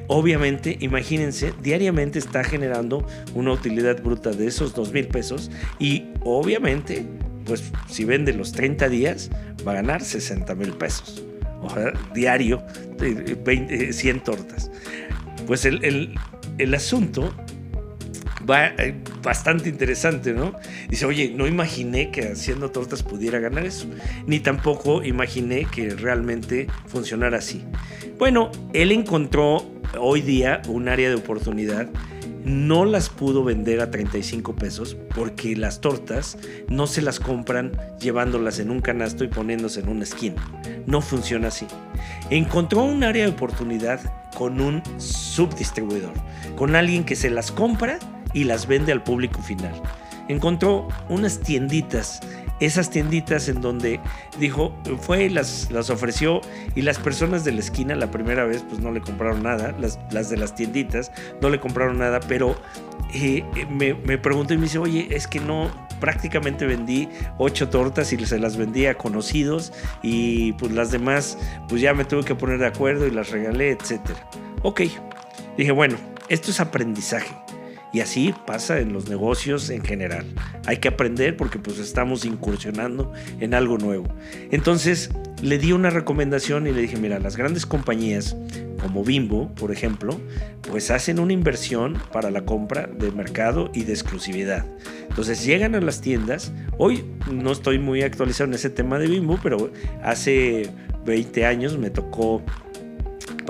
obviamente, 0.08 0.76
imagínense, 0.80 1.54
diariamente 1.62 2.18
está 2.18 2.42
generando 2.42 3.06
una 3.34 3.52
utilidad 3.52 4.02
bruta 4.02 4.32
de 4.32 4.48
esos 4.48 4.74
2 4.74 4.92
mil 4.92 5.06
pesos 5.06 5.52
y 5.78 6.08
obviamente, 6.24 7.06
pues 7.44 7.62
si 7.88 8.04
vende 8.04 8.34
los 8.34 8.50
30 8.50 8.88
días, 8.88 9.30
va 9.66 9.72
a 9.72 9.76
ganar 9.76 10.02
60 10.02 10.52
mil 10.56 10.72
pesos 10.72 11.24
diario, 12.14 12.62
20, 12.98 13.92
100 13.92 14.16
eh, 14.16 14.20
tortas. 14.24 14.70
Pues 15.46 15.64
el, 15.64 16.14
asunto 16.74 17.34
va 18.48 18.68
eh, 18.68 18.94
bastante 19.22 19.68
interesante, 19.68 20.32
¿no? 20.32 20.54
Dice, 20.88 21.06
oye, 21.06 21.32
no 21.34 21.46
imaginé 21.46 22.10
que 22.10 22.28
haciendo 22.28 22.70
tortas 22.70 23.02
pudiera 23.02 23.38
ganar 23.38 23.66
eso, 23.66 23.86
ni 24.26 24.40
tampoco 24.40 25.02
imaginé 25.02 25.66
que 25.66 25.90
realmente 25.90 26.66
funcionara 26.86 27.38
así. 27.38 27.64
Bueno, 28.18 28.50
él 28.72 28.92
encontró 28.92 29.64
hoy 29.98 30.20
día 30.20 30.62
un 30.68 30.88
área 30.88 31.08
de 31.08 31.14
oportunidad 31.14 31.88
no 32.44 32.84
las 32.84 33.08
pudo 33.08 33.44
vender 33.44 33.80
a 33.80 33.90
35 33.90 34.54
pesos 34.54 34.96
porque 35.14 35.56
las 35.56 35.80
tortas 35.80 36.38
no 36.68 36.86
se 36.86 37.02
las 37.02 37.20
compran 37.20 37.72
llevándolas 38.00 38.58
en 38.58 38.70
un 38.70 38.80
canasto 38.80 39.24
y 39.24 39.28
poniéndose 39.28 39.80
en 39.80 39.88
una 39.88 40.04
esquina. 40.04 40.42
No 40.86 41.00
funciona 41.00 41.48
así. 41.48 41.66
Encontró 42.30 42.82
un 42.82 43.04
área 43.04 43.24
de 43.24 43.32
oportunidad 43.32 44.00
con 44.36 44.60
un 44.60 44.82
subdistribuidor, 44.98 46.14
con 46.56 46.76
alguien 46.76 47.04
que 47.04 47.16
se 47.16 47.30
las 47.30 47.52
compra 47.52 47.98
y 48.32 48.44
las 48.44 48.66
vende 48.66 48.92
al 48.92 49.02
público 49.02 49.42
final. 49.42 49.74
Encontró 50.28 50.88
unas 51.08 51.40
tienditas 51.40 52.20
esas 52.60 52.90
tienditas 52.90 53.48
en 53.48 53.60
donde 53.60 54.00
dijo, 54.38 54.74
fue 55.00 55.24
y 55.24 55.28
las, 55.28 55.70
las 55.70 55.90
ofreció 55.90 56.40
y 56.74 56.82
las 56.82 56.98
personas 56.98 57.44
de 57.44 57.52
la 57.52 57.60
esquina 57.60 57.94
la 57.94 58.10
primera 58.10 58.44
vez 58.44 58.64
pues 58.68 58.80
no 58.80 58.92
le 58.92 59.00
compraron 59.00 59.42
nada, 59.42 59.74
las, 59.80 59.98
las 60.10 60.30
de 60.30 60.36
las 60.36 60.54
tienditas 60.54 61.10
no 61.40 61.48
le 61.48 61.58
compraron 61.58 61.98
nada, 61.98 62.20
pero 62.20 62.54
eh, 63.14 63.44
me, 63.70 63.94
me 63.94 64.18
preguntó 64.18 64.54
y 64.54 64.58
me 64.58 64.64
dice, 64.64 64.78
oye, 64.78 65.08
es 65.10 65.26
que 65.26 65.40
no, 65.40 65.70
prácticamente 66.00 66.66
vendí 66.66 67.08
ocho 67.38 67.68
tortas 67.68 68.12
y 68.12 68.24
se 68.24 68.38
las 68.38 68.56
vendí 68.56 68.86
a 68.86 68.94
conocidos 68.94 69.72
y 70.02 70.52
pues 70.54 70.72
las 70.72 70.90
demás 70.90 71.38
pues 71.68 71.80
ya 71.80 71.94
me 71.94 72.04
tuve 72.04 72.24
que 72.24 72.34
poner 72.34 72.58
de 72.58 72.66
acuerdo 72.66 73.06
y 73.06 73.10
las 73.10 73.30
regalé, 73.30 73.70
etcétera. 73.70 74.28
Ok, 74.62 74.82
dije, 75.56 75.72
bueno, 75.72 75.96
esto 76.28 76.50
es 76.50 76.60
aprendizaje. 76.60 77.34
Y 77.92 78.00
así 78.00 78.34
pasa 78.46 78.78
en 78.78 78.92
los 78.92 79.08
negocios 79.08 79.70
en 79.70 79.84
general. 79.84 80.24
Hay 80.66 80.78
que 80.78 80.88
aprender 80.88 81.36
porque 81.36 81.58
pues 81.58 81.78
estamos 81.78 82.24
incursionando 82.24 83.12
en 83.40 83.54
algo 83.54 83.78
nuevo. 83.78 84.06
Entonces 84.50 85.10
le 85.42 85.58
di 85.58 85.72
una 85.72 85.90
recomendación 85.90 86.66
y 86.66 86.72
le 86.72 86.82
dije, 86.82 86.96
mira, 86.96 87.18
las 87.18 87.36
grandes 87.36 87.66
compañías 87.66 88.36
como 88.80 89.04
Bimbo, 89.04 89.48
por 89.54 89.72
ejemplo, 89.72 90.18
pues 90.70 90.90
hacen 90.90 91.18
una 91.18 91.32
inversión 91.32 91.98
para 92.12 92.30
la 92.30 92.44
compra 92.44 92.86
de 92.86 93.10
mercado 93.10 93.70
y 93.74 93.84
de 93.84 93.92
exclusividad. 93.92 94.64
Entonces 95.08 95.44
llegan 95.44 95.74
a 95.74 95.80
las 95.80 96.00
tiendas. 96.00 96.52
Hoy 96.78 97.04
no 97.30 97.52
estoy 97.52 97.78
muy 97.78 98.02
actualizado 98.02 98.48
en 98.48 98.54
ese 98.54 98.70
tema 98.70 98.98
de 98.98 99.06
Bimbo, 99.06 99.38
pero 99.42 99.70
hace 100.02 100.70
20 101.04 101.44
años 101.46 101.76
me 101.78 101.90
tocó 101.90 102.42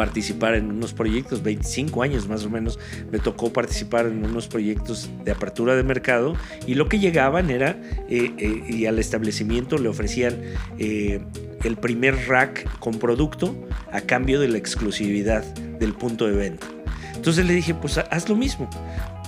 participar 0.00 0.54
en 0.54 0.71
unos 0.71 0.95
proyectos, 0.95 1.42
25 1.42 2.02
años 2.02 2.26
más 2.26 2.47
o 2.47 2.49
menos, 2.49 2.78
me 3.12 3.19
tocó 3.19 3.52
participar 3.52 4.07
en 4.07 4.25
unos 4.25 4.49
proyectos 4.49 5.11
de 5.26 5.30
apertura 5.30 5.76
de 5.76 5.83
mercado 5.83 6.37
y 6.66 6.73
lo 6.73 6.88
que 6.88 6.99
llegaban 6.99 7.50
era, 7.50 7.76
eh, 8.09 8.33
eh, 8.38 8.62
y 8.66 8.87
al 8.87 8.99
establecimiento 8.99 9.76
le 9.76 9.90
ofrecían 9.90 10.40
eh, 10.78 11.21
el 11.64 11.76
primer 11.76 12.16
rack 12.28 12.66
con 12.78 12.99
producto 12.99 13.54
a 13.92 14.00
cambio 14.00 14.40
de 14.40 14.49
la 14.49 14.57
exclusividad 14.57 15.45
del 15.78 15.92
punto 15.92 16.26
de 16.26 16.33
venta. 16.33 16.66
Entonces 17.14 17.45
le 17.45 17.52
dije, 17.52 17.75
pues 17.75 17.99
haz 17.99 18.26
lo 18.30 18.37
mismo, 18.37 18.71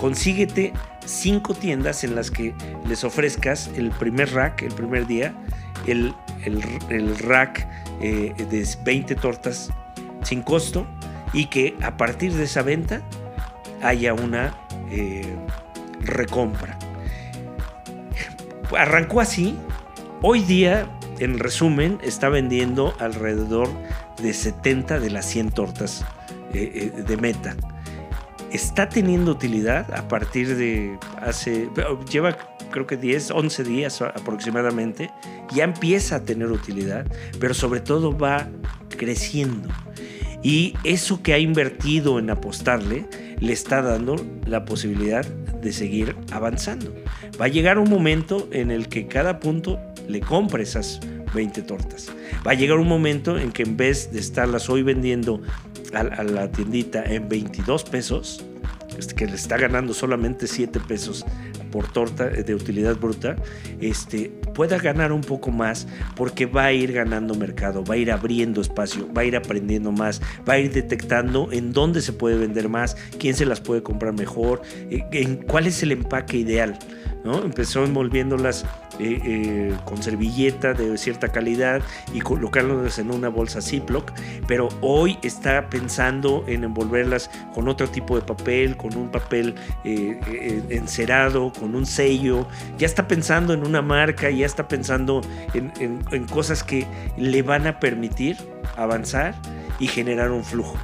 consíguete 0.00 0.72
cinco 1.04 1.52
tiendas 1.52 2.02
en 2.02 2.14
las 2.14 2.30
que 2.30 2.54
les 2.88 3.04
ofrezcas 3.04 3.68
el 3.76 3.90
primer 3.90 4.32
rack, 4.32 4.62
el 4.62 4.72
primer 4.72 5.06
día, 5.06 5.34
el, 5.86 6.14
el, 6.46 7.18
rack 7.18 7.68
de 8.00 8.66
20 8.86 9.14
tortas 9.16 9.70
sin 10.22 10.42
costo 10.42 10.86
y 11.32 11.46
que 11.46 11.76
a 11.82 11.96
partir 11.96 12.32
de 12.34 12.44
esa 12.44 12.62
venta 12.62 13.02
haya 13.82 14.14
una 14.14 14.54
eh, 14.90 15.34
recompra. 16.00 16.78
Arrancó 18.76 19.20
así. 19.20 19.56
Hoy 20.22 20.40
día, 20.40 20.88
en 21.18 21.38
resumen, 21.38 21.98
está 22.02 22.28
vendiendo 22.28 22.94
alrededor 22.98 23.68
de 24.22 24.32
70 24.32 25.00
de 25.00 25.10
las 25.10 25.26
100 25.26 25.50
tortas 25.50 26.04
eh, 26.54 26.92
eh, 26.96 27.02
de 27.02 27.16
meta. 27.16 27.56
Está 28.52 28.88
teniendo 28.88 29.32
utilidad 29.32 29.92
a 29.94 30.06
partir 30.08 30.56
de 30.56 30.98
hace. 31.20 31.68
Lleva 32.10 32.36
creo 32.70 32.86
que 32.86 32.96
10, 32.96 33.30
11 33.30 33.64
días 33.64 34.02
aproximadamente. 34.02 35.10
Ya 35.54 35.64
empieza 35.64 36.16
a 36.16 36.20
tener 36.22 36.50
utilidad, 36.50 37.06
pero 37.38 37.54
sobre 37.54 37.80
todo 37.80 38.16
va 38.16 38.48
creciendo. 38.88 39.68
Y 40.42 40.74
eso 40.84 41.22
que 41.22 41.34
ha 41.34 41.38
invertido 41.38 42.18
en 42.18 42.30
apostarle 42.30 43.06
le 43.38 43.52
está 43.52 43.82
dando 43.82 44.16
la 44.46 44.64
posibilidad 44.64 45.24
de 45.24 45.72
seguir 45.72 46.16
avanzando. 46.32 46.94
Va 47.40 47.46
a 47.46 47.48
llegar 47.48 47.78
un 47.78 47.88
momento 47.88 48.48
en 48.52 48.70
el 48.70 48.88
que 48.88 49.06
cada 49.06 49.40
punto 49.40 49.78
le 50.08 50.20
compre 50.20 50.64
esas 50.64 51.00
20 51.34 51.62
tortas. 51.62 52.12
Va 52.46 52.52
a 52.52 52.54
llegar 52.54 52.78
un 52.78 52.88
momento 52.88 53.38
en 53.38 53.52
que 53.52 53.62
en 53.62 53.76
vez 53.76 54.12
de 54.12 54.20
estarlas 54.20 54.68
hoy 54.68 54.82
vendiendo 54.82 55.40
a, 55.94 56.02
la 56.22 56.50
tiendita 56.50 57.04
en 57.04 57.28
22 57.28 57.84
pesos, 57.84 58.44
este, 58.98 59.14
que 59.14 59.26
le 59.26 59.34
está 59.34 59.56
ganando 59.56 59.94
solamente 59.94 60.46
7 60.46 60.80
pesos 60.80 61.24
por 61.72 61.90
torta 61.90 62.28
de 62.28 62.54
utilidad 62.54 62.96
bruta, 62.96 63.34
este, 63.80 64.30
pueda 64.54 64.78
ganar 64.78 65.10
un 65.10 65.22
poco 65.22 65.50
más 65.50 65.88
porque 66.14 66.46
va 66.46 66.66
a 66.66 66.72
ir 66.72 66.92
ganando 66.92 67.34
mercado, 67.34 67.82
va 67.82 67.94
a 67.94 67.96
ir 67.96 68.12
abriendo 68.12 68.60
espacio, 68.60 69.12
va 69.12 69.22
a 69.22 69.24
ir 69.24 69.34
aprendiendo 69.34 69.90
más, 69.90 70.22
va 70.48 70.54
a 70.54 70.58
ir 70.60 70.72
detectando 70.72 71.48
en 71.50 71.72
dónde 71.72 72.00
se 72.00 72.12
puede 72.12 72.36
vender 72.36 72.68
más, 72.68 72.96
quién 73.18 73.34
se 73.34 73.46
las 73.46 73.60
puede 73.60 73.82
comprar 73.82 74.12
mejor, 74.12 74.62
eh, 74.90 75.04
en 75.10 75.36
cuál 75.38 75.66
es 75.66 75.82
el 75.82 75.90
empaque 75.90 76.36
ideal. 76.36 76.78
¿No? 77.24 77.42
Empezó 77.42 77.84
envolviéndolas 77.84 78.64
eh, 78.98 79.20
eh, 79.24 79.76
con 79.84 80.02
servilleta 80.02 80.74
de 80.74 80.96
cierta 80.98 81.28
calidad 81.28 81.82
y 82.12 82.20
colocándolas 82.20 82.98
en 82.98 83.10
una 83.10 83.28
bolsa 83.28 83.60
Ziploc, 83.60 84.12
pero 84.46 84.68
hoy 84.80 85.18
está 85.22 85.68
pensando 85.68 86.44
en 86.46 86.64
envolverlas 86.64 87.30
con 87.54 87.68
otro 87.68 87.88
tipo 87.88 88.16
de 88.16 88.22
papel, 88.22 88.76
con 88.76 88.96
un 88.96 89.10
papel 89.10 89.54
eh, 89.84 90.62
encerado, 90.70 91.52
con 91.58 91.74
un 91.74 91.86
sello, 91.86 92.46
ya 92.78 92.86
está 92.86 93.08
pensando 93.08 93.54
en 93.54 93.66
una 93.66 93.82
marca, 93.82 94.30
ya 94.30 94.46
está 94.46 94.68
pensando 94.68 95.22
en 95.54 96.26
cosas 96.26 96.62
que 96.64 96.86
le 97.16 97.42
van 97.42 97.66
a 97.66 97.80
permitir 97.80 98.36
avanzar 98.76 99.34
y 99.78 99.86
generar 99.86 100.30
un 100.30 100.44
flujo. 100.44 100.76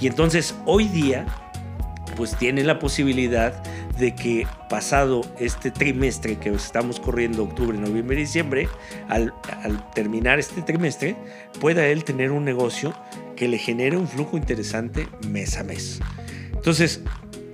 Y 0.00 0.06
entonces 0.06 0.54
hoy 0.66 0.88
día 0.88 1.26
pues 2.16 2.36
tiene 2.36 2.64
la 2.64 2.78
posibilidad 2.78 3.62
de 3.98 4.14
que 4.14 4.46
pasado 4.68 5.22
este 5.38 5.70
trimestre 5.70 6.36
que 6.38 6.50
estamos 6.50 7.00
corriendo, 7.00 7.44
octubre, 7.44 7.76
noviembre 7.78 8.16
y 8.16 8.20
diciembre, 8.20 8.68
al, 9.08 9.32
terminar 9.94 10.38
este 10.38 10.62
trimestre, 10.62 11.16
pueda 11.60 11.86
él 11.86 12.04
tener 12.04 12.30
un 12.30 12.44
negocio 12.44 12.94
que 13.36 13.48
le 13.48 13.58
genere 13.58 13.96
un 13.96 14.08
flujo 14.08 14.36
interesante 14.36 15.08
mes 15.28 15.56
a 15.58 15.64
mes. 15.64 16.00
Entonces, 16.52 17.02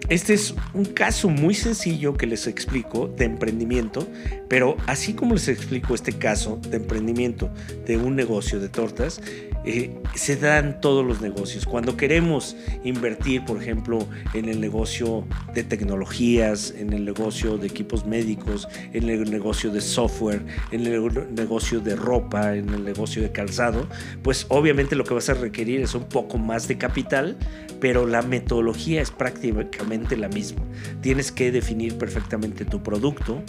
este 0.09 0.35
es 0.35 0.55
un 0.75 0.85
caso 0.85 1.29
muy 1.29 1.55
sencillo 1.55 2.15
que 2.17 2.27
les 2.27 2.47
explico 2.47 3.09
de 3.09 3.27
emprendimiento, 3.27 4.09
pero 4.49 4.77
así 4.87 5.15
como 5.15 5.35
les 5.35 5.49
explico 5.49 5.95
este 5.95 6.13
caso 6.13 6.61
de 6.69 6.79
emprendimiento 6.79 7.51
de 7.87 7.97
un 7.97 8.17
negocio 8.17 8.59
de 8.59 8.69
tortas, 8.69 9.21
eh, 9.65 9.91
se 10.15 10.37
dan 10.37 10.81
todos 10.81 11.05
los 11.05 11.21
negocios. 11.21 11.67
Cuando 11.67 11.97
queremos 11.97 12.57
invertir, 12.83 13.45
por 13.45 13.61
ejemplo, 13.63 14.07
en 14.33 14.49
el 14.49 14.61
negocio 14.61 15.27
de 15.55 15.63
tecnologías, 15.65 16.75
en 16.77 16.93
el 16.93 17.05
negocio 17.05 17.59
de 17.59 17.67
equipos 17.67 18.07
médicos, 18.07 18.67
en 18.93 19.09
el 19.11 19.31
negocio 19.31 19.71
de 19.71 19.83
software, 19.83 20.43
en 20.71 20.87
el 20.87 21.35
negocio 21.35 21.81
de 21.81 21.95
ropa, 21.95 22.57
en 22.57 22.71
el 22.71 22.85
negocio 22.85 23.23
de 23.23 23.33
calzado, 23.33 23.87
pues 24.23 24.47
obviamente 24.49 24.97
lo 24.97 25.05
que 25.05 25.15
vas 25.15 25.29
a 25.29 25.35
requerir 25.35 25.83
es 25.83 25.95
un 25.95 26.05
poco 26.05 26.39
más 26.39 26.67
de 26.67 26.79
capital, 26.79 27.37
pero 27.81 28.07
la 28.07 28.23
metodología 28.23 29.03
es 29.03 29.11
prácticamente 29.11 29.90
la 29.91 30.29
misma. 30.29 30.63
Tienes 31.01 31.33
que 31.33 31.51
definir 31.51 31.99
perfectamente 31.99 32.65
tu 32.65 32.83
producto, 32.83 33.43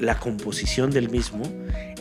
la 0.00 0.18
composición 0.18 0.90
del 0.90 1.10
mismo, 1.10 1.44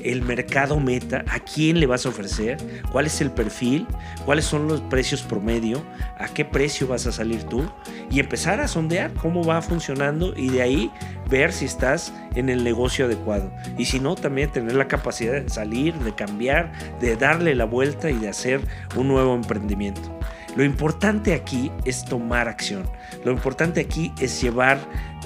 el 0.02 0.22
mercado 0.22 0.80
meta, 0.80 1.26
a 1.28 1.40
quién 1.40 1.80
le 1.80 1.88
vas 1.88 2.06
a 2.06 2.10
ofrecer, 2.10 2.58
cuál 2.92 3.06
es 3.06 3.22
el 3.22 3.32
perfil, 3.32 3.86
cuáles 4.24 4.46
son 4.46 4.68
los 4.68 4.82
precios 4.82 5.24
promedio, 5.24 5.84
a 6.18 6.28
qué 6.28 6.46
precio 6.46 6.88
vas 6.88 7.06
a 7.06 7.12
salir 7.12 7.44
tú 7.44 7.70
y 8.10 8.20
empezar 8.20 8.62
a 8.62 8.68
sondear 8.68 9.14
cómo 9.14 9.44
va 9.44 9.62
funcionando 9.62 10.34
y 10.38 10.50
de 10.50 10.62
ahí 10.62 10.92
ver 11.30 11.52
si 11.52 11.66
estás 11.66 12.14
en 12.36 12.50
el 12.50 12.64
negocio 12.64 13.06
adecuado. 13.06 13.52
Y 13.78 13.86
si 13.86 14.00
no, 14.00 14.16
también 14.16 14.52
tener 14.52 14.76
la 14.76 14.88
capacidad 14.88 15.34
de 15.34 15.50
salir, 15.50 15.94
de 15.96 16.16
cambiar, 16.16 16.72
de 17.00 17.16
darle 17.16 17.56
la 17.56 17.66
vuelta 17.66 18.10
y 18.10 18.18
de 18.18 18.30
hacer 18.30 18.62
un 18.96 19.08
nuevo 19.08 19.36
emprendimiento. 19.36 20.18
Lo 20.56 20.63
importante 20.63 21.34
aquí 21.34 21.72
es 21.84 22.06
tomar 22.06 22.48
acción. 22.48 22.89
Lo 23.24 23.32
importante 23.32 23.82
aquí 23.82 24.13
es 24.20 24.41
llevar 24.41 24.80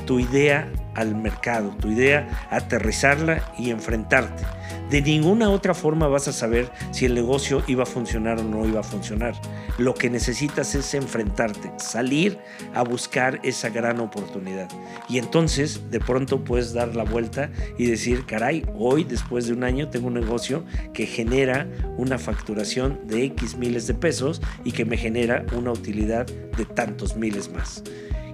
tu 0.09 0.19
idea 0.19 0.67
al 0.95 1.13
mercado, 1.13 1.69
tu 1.79 1.89
idea, 1.91 2.47
aterrizarla 2.49 3.53
y 3.59 3.69
enfrentarte. 3.69 4.43
De 4.89 5.03
ninguna 5.03 5.51
otra 5.51 5.75
forma 5.75 6.07
vas 6.07 6.27
a 6.27 6.33
saber 6.33 6.71
si 6.89 7.05
el 7.05 7.13
negocio 7.13 7.61
iba 7.67 7.83
a 7.83 7.85
funcionar 7.85 8.39
o 8.39 8.43
no 8.43 8.65
iba 8.65 8.79
a 8.79 8.83
funcionar. 8.83 9.35
Lo 9.77 9.93
que 9.93 10.09
necesitas 10.09 10.73
es 10.73 10.95
enfrentarte, 10.95 11.71
salir 11.77 12.39
a 12.73 12.81
buscar 12.81 13.39
esa 13.43 13.69
gran 13.69 13.99
oportunidad. 13.99 14.67
Y 15.07 15.19
entonces 15.19 15.91
de 15.91 15.99
pronto 15.99 16.43
puedes 16.43 16.73
dar 16.73 16.95
la 16.95 17.03
vuelta 17.03 17.51
y 17.77 17.85
decir, 17.85 18.25
caray, 18.25 18.65
hoy 18.75 19.03
después 19.03 19.45
de 19.45 19.53
un 19.53 19.63
año 19.63 19.89
tengo 19.89 20.07
un 20.07 20.15
negocio 20.15 20.65
que 20.91 21.05
genera 21.05 21.67
una 21.97 22.17
facturación 22.17 22.99
de 23.05 23.25
X 23.25 23.57
miles 23.57 23.85
de 23.85 23.93
pesos 23.93 24.41
y 24.63 24.71
que 24.71 24.85
me 24.85 24.97
genera 24.97 25.45
una 25.55 25.71
utilidad 25.71 26.25
de 26.25 26.65
tantos 26.65 27.15
miles 27.15 27.51
más. 27.51 27.83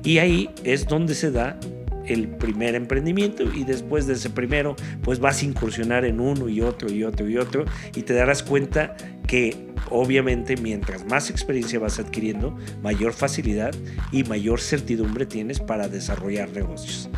Y 0.05 0.19
ahí 0.19 0.49
es 0.63 0.87
donde 0.87 1.15
se 1.15 1.31
da 1.31 1.59
el 2.05 2.27
primer 2.27 2.75
emprendimiento 2.75 3.43
y 3.43 3.63
después 3.63 4.05
de 4.05 4.13
ese 4.13 4.29
primero 4.29 4.75
pues 5.01 5.19
vas 5.19 5.41
a 5.41 5.45
incursionar 5.45 6.05
en 6.05 6.19
uno 6.19 6.47
y 6.47 6.61
otro 6.61 6.91
y 6.91 7.03
otro 7.03 7.27
y 7.27 7.37
otro 7.37 7.65
y 7.95 8.03
te 8.03 8.13
darás 8.13 8.43
cuenta 8.43 8.95
que 9.27 9.73
obviamente 9.89 10.55
mientras 10.57 11.05
más 11.05 11.31
experiencia 11.31 11.79
vas 11.79 11.99
adquiriendo 11.99 12.55
mayor 12.83 13.13
facilidad 13.13 13.73
y 14.11 14.23
mayor 14.23 14.61
certidumbre 14.61 15.25
tienes 15.25 15.59
para 15.59 15.87
desarrollar 15.87 16.49
negocios. 16.51 17.09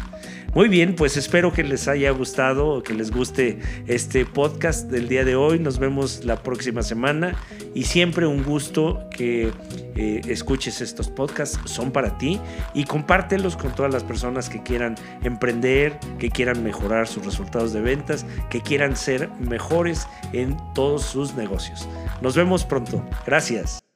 Muy 0.58 0.70
bien, 0.70 0.96
pues 0.96 1.18
espero 1.18 1.54
que 1.54 1.64
les 1.64 1.88
haya 1.88 2.10
gustado, 2.10 2.82
que 2.82 2.96
les 2.96 3.12
guste 3.12 3.60
este 3.86 4.26
podcast 4.26 4.90
del 4.90 5.08
día 5.08 5.24
de 5.24 5.36
hoy. 5.36 5.60
Nos 5.60 5.78
vemos 5.78 6.26
la 6.26 6.42
próxima 6.42 6.82
semana 6.82 7.36
y 7.76 7.84
siempre 7.84 8.26
un 8.26 8.44
gusto 8.44 9.08
que 9.16 9.52
eh, 9.96 10.22
escuches 10.28 10.82
estos 10.82 11.10
podcasts. 11.10 11.60
Son 11.66 11.92
para 11.92 12.18
ti 12.18 12.42
y 12.74 12.86
compártelos 12.86 13.56
con 13.56 13.76
todas 13.76 13.94
las 13.94 14.04
personas 14.04 14.50
que 14.50 14.64
quieran 14.64 14.96
emprender, 15.22 16.00
que 16.18 16.32
quieran 16.32 16.64
mejorar 16.64 17.08
sus 17.08 17.24
resultados 17.24 17.72
de 17.72 17.82
ventas, 17.82 18.26
que 18.50 18.62
quieran 18.62 18.96
ser 18.96 19.30
mejores 19.40 20.08
en 20.34 20.58
todos 20.74 21.04
sus 21.04 21.36
negocios. 21.36 21.88
Nos 22.24 22.36
vemos 22.36 22.66
pronto. 22.66 23.08
Gracias. 23.28 23.87